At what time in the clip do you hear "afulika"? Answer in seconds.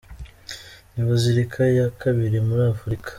2.73-3.09